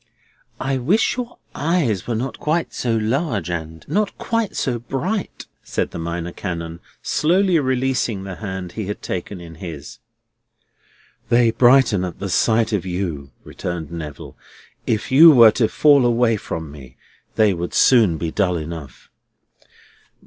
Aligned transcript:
"I 0.59 0.79
wish 0.79 1.15
your 1.15 1.37
eyes 1.53 2.07
were 2.07 2.15
not 2.15 2.39
quite 2.39 2.73
so 2.73 2.97
large 2.97 3.51
and 3.51 3.85
not 3.87 4.17
quite 4.17 4.55
so 4.55 4.79
bright," 4.79 5.45
said 5.61 5.91
the 5.91 5.99
Minor 5.99 6.31
Canon, 6.31 6.79
slowly 7.03 7.59
releasing 7.59 8.23
the 8.23 8.37
hand 8.37 8.71
he 8.71 8.87
had 8.87 9.03
taken 9.03 9.39
in 9.39 9.53
his. 9.61 9.99
"They 11.29 11.51
brighten 11.51 12.03
at 12.03 12.17
the 12.17 12.29
sight 12.29 12.73
of 12.73 12.83
you," 12.83 13.29
returned 13.43 13.91
Neville. 13.91 14.35
"If 14.87 15.11
you 15.11 15.29
were 15.29 15.51
to 15.51 15.67
fall 15.67 16.03
away 16.03 16.35
from 16.35 16.71
me, 16.71 16.97
they 17.35 17.53
would 17.53 17.75
soon 17.75 18.17
be 18.17 18.31
dull 18.31 18.57
enough." 18.57 19.11